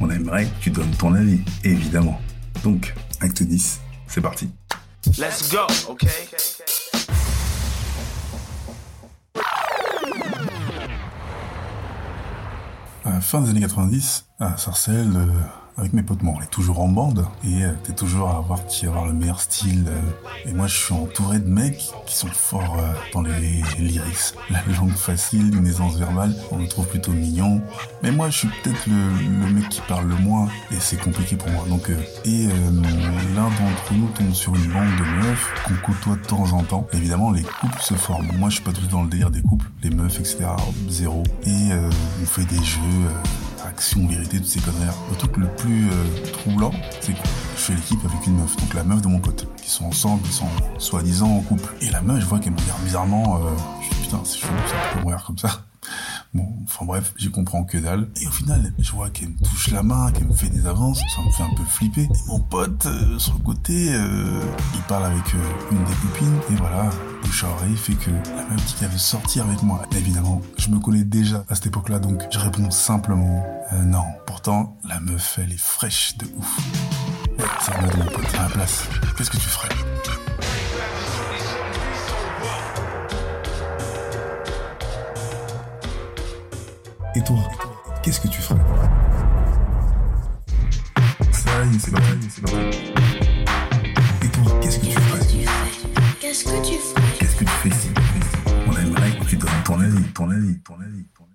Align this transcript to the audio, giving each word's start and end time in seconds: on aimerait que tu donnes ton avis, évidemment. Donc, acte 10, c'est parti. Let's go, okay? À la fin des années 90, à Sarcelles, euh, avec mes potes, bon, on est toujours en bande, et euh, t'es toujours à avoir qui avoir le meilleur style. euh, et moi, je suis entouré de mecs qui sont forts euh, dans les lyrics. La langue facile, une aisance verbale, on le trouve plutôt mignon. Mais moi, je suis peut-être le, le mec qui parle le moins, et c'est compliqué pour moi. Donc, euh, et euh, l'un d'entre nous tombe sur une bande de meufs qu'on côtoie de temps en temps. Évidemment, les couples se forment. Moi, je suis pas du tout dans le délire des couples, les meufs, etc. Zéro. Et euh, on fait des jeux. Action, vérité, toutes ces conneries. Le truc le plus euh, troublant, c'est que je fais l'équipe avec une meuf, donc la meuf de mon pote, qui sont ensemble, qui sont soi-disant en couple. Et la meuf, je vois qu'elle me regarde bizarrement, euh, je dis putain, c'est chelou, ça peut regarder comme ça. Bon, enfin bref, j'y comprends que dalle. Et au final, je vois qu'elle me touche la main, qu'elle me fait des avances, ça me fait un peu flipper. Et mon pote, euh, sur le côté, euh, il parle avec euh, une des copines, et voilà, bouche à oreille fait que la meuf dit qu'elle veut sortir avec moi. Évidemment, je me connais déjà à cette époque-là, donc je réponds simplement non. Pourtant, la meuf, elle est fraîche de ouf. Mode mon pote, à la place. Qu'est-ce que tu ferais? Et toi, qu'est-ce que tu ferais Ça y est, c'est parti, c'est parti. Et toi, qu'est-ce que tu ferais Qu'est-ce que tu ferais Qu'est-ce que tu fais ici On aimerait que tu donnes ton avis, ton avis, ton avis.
on 0.00 0.10
aimerait 0.10 0.46
que 0.46 0.60
tu 0.60 0.70
donnes 0.70 0.90
ton 0.92 1.14
avis, 1.14 1.40
évidemment. 1.62 2.20
Donc, 2.62 2.94
acte 3.20 3.42
10, 3.42 3.80
c'est 4.06 4.20
parti. 4.20 4.50
Let's 5.18 5.50
go, 5.50 5.66
okay? 5.88 6.08
À 13.04 13.10
la 13.10 13.20
fin 13.20 13.42
des 13.42 13.50
années 13.50 13.60
90, 13.60 14.24
à 14.40 14.56
Sarcelles, 14.56 15.12
euh, 15.14 15.28
avec 15.76 15.92
mes 15.92 16.02
potes, 16.02 16.18
bon, 16.18 16.34
on 16.38 16.42
est 16.42 16.50
toujours 16.50 16.80
en 16.80 16.88
bande, 16.88 17.26
et 17.44 17.64
euh, 17.64 17.72
t'es 17.82 17.92
toujours 17.92 18.28
à 18.28 18.36
avoir 18.36 18.64
qui 18.66 18.86
avoir 18.86 19.06
le 19.06 19.12
meilleur 19.12 19.40
style. 19.40 19.86
euh, 19.88 20.48
et 20.48 20.52
moi, 20.52 20.66
je 20.66 20.76
suis 20.76 20.94
entouré 20.94 21.38
de 21.40 21.48
mecs 21.48 21.90
qui 22.06 22.16
sont 22.16 22.28
forts 22.28 22.76
euh, 22.78 22.92
dans 23.12 23.22
les 23.22 23.62
lyrics. 23.78 24.34
La 24.50 24.62
langue 24.76 24.92
facile, 24.92 25.54
une 25.56 25.66
aisance 25.66 25.96
verbale, 25.96 26.34
on 26.52 26.58
le 26.58 26.68
trouve 26.68 26.86
plutôt 26.86 27.12
mignon. 27.12 27.60
Mais 28.02 28.12
moi, 28.12 28.30
je 28.30 28.38
suis 28.38 28.48
peut-être 28.62 28.86
le, 28.86 29.10
le 29.46 29.52
mec 29.52 29.68
qui 29.68 29.80
parle 29.88 30.06
le 30.08 30.16
moins, 30.16 30.48
et 30.70 30.76
c'est 30.78 30.96
compliqué 31.00 31.36
pour 31.36 31.50
moi. 31.50 31.64
Donc, 31.68 31.90
euh, 31.90 31.96
et 32.24 32.46
euh, 32.46 32.50
l'un 33.34 33.44
d'entre 33.48 33.94
nous 33.94 34.08
tombe 34.08 34.32
sur 34.32 34.54
une 34.54 34.70
bande 34.72 34.96
de 34.96 35.26
meufs 35.26 35.52
qu'on 35.66 35.74
côtoie 35.92 36.16
de 36.16 36.26
temps 36.26 36.52
en 36.52 36.62
temps. 36.62 36.86
Évidemment, 36.92 37.30
les 37.32 37.42
couples 37.42 37.80
se 37.80 37.94
forment. 37.94 38.30
Moi, 38.38 38.48
je 38.48 38.56
suis 38.56 38.64
pas 38.64 38.72
du 38.72 38.80
tout 38.80 38.86
dans 38.86 39.02
le 39.02 39.08
délire 39.08 39.30
des 39.30 39.42
couples, 39.42 39.66
les 39.82 39.90
meufs, 39.90 40.20
etc. 40.20 40.46
Zéro. 40.88 41.24
Et 41.44 41.72
euh, 41.72 41.90
on 42.22 42.26
fait 42.26 42.44
des 42.44 42.62
jeux. 42.62 43.08
Action, 43.74 44.06
vérité, 44.06 44.38
toutes 44.38 44.46
ces 44.46 44.60
conneries. 44.60 44.86
Le 45.10 45.16
truc 45.16 45.36
le 45.36 45.48
plus 45.48 45.90
euh, 45.90 46.32
troublant, 46.32 46.70
c'est 47.00 47.12
que 47.12 47.18
je 47.56 47.60
fais 47.60 47.74
l'équipe 47.74 47.98
avec 48.04 48.24
une 48.26 48.36
meuf, 48.36 48.56
donc 48.56 48.72
la 48.72 48.84
meuf 48.84 49.02
de 49.02 49.08
mon 49.08 49.18
pote, 49.18 49.48
qui 49.56 49.68
sont 49.68 49.86
ensemble, 49.86 50.22
qui 50.22 50.32
sont 50.32 50.46
soi-disant 50.78 51.28
en 51.28 51.40
couple. 51.40 51.74
Et 51.80 51.90
la 51.90 52.00
meuf, 52.00 52.20
je 52.20 52.26
vois 52.26 52.38
qu'elle 52.38 52.52
me 52.52 52.60
regarde 52.60 52.82
bizarrement, 52.84 53.36
euh, 53.36 53.50
je 53.82 53.96
dis 53.96 54.02
putain, 54.04 54.20
c'est 54.24 54.38
chelou, 54.38 54.52
ça 54.68 54.74
peut 54.92 55.04
regarder 55.04 55.24
comme 55.26 55.38
ça. 55.38 55.64
Bon, 56.34 56.48
enfin 56.64 56.84
bref, 56.84 57.14
j'y 57.16 57.30
comprends 57.30 57.62
que 57.62 57.78
dalle. 57.78 58.08
Et 58.20 58.26
au 58.26 58.30
final, 58.30 58.72
je 58.78 58.90
vois 58.90 59.08
qu'elle 59.10 59.28
me 59.28 59.38
touche 59.38 59.70
la 59.70 59.84
main, 59.84 60.10
qu'elle 60.10 60.26
me 60.26 60.34
fait 60.34 60.48
des 60.48 60.66
avances, 60.66 61.00
ça 61.14 61.22
me 61.22 61.30
fait 61.30 61.44
un 61.44 61.54
peu 61.54 61.62
flipper. 61.64 62.02
Et 62.02 62.28
mon 62.28 62.40
pote, 62.40 62.86
euh, 62.86 63.18
sur 63.20 63.34
le 63.34 63.38
côté, 63.38 63.94
euh, 63.94 64.40
il 64.74 64.80
parle 64.82 65.04
avec 65.04 65.34
euh, 65.34 65.38
une 65.70 65.84
des 65.84 65.94
copines, 65.94 66.38
et 66.50 66.56
voilà, 66.56 66.90
bouche 67.22 67.44
à 67.44 67.48
oreille 67.50 67.76
fait 67.76 67.94
que 67.94 68.10
la 68.10 68.44
meuf 68.50 68.66
dit 68.66 68.74
qu'elle 68.74 68.88
veut 68.88 68.98
sortir 68.98 69.44
avec 69.46 69.62
moi. 69.62 69.82
Évidemment, 69.92 70.40
je 70.58 70.70
me 70.70 70.80
connais 70.80 71.04
déjà 71.04 71.44
à 71.48 71.54
cette 71.54 71.66
époque-là, 71.66 72.00
donc 72.00 72.22
je 72.30 72.38
réponds 72.38 72.70
simplement 72.70 73.44
non. 73.84 74.04
Pourtant, 74.26 74.76
la 74.88 75.00
meuf, 75.00 75.38
elle 75.42 75.52
est 75.52 75.60
fraîche 75.60 76.16
de 76.18 76.26
ouf. 76.36 76.58
Mode 77.80 77.96
mon 77.96 78.04
pote, 78.06 78.34
à 78.38 78.42
la 78.42 78.48
place. 78.48 78.84
Qu'est-ce 79.16 79.30
que 79.30 79.36
tu 79.36 79.48
ferais? 79.48 79.68
Et 87.16 87.20
toi, 87.22 87.36
qu'est-ce 88.02 88.20
que 88.20 88.26
tu 88.26 88.42
ferais 88.42 88.58
Ça 91.30 91.64
y 91.64 91.76
est, 91.76 91.78
c'est 91.78 91.92
parti, 91.92 92.28
c'est 92.28 92.42
parti. 92.42 92.78
Et 94.22 94.28
toi, 94.28 94.58
qu'est-ce 94.60 94.78
que 94.80 94.86
tu 94.86 94.92
ferais 94.92 95.20
Qu'est-ce 96.20 96.44
que 96.44 96.66
tu 96.66 96.74
ferais 96.74 97.02
Qu'est-ce 97.18 97.36
que 97.36 97.44
tu 97.44 97.50
fais 97.50 97.68
ici 97.68 97.90
On 98.66 98.76
aimerait 98.76 99.16
que 99.16 99.24
tu 99.26 99.36
donnes 99.36 99.50
ton 99.64 99.78
avis, 99.78 100.02
ton 100.12 100.28
avis, 100.28 100.58
ton 100.64 100.74
avis. 100.80 101.33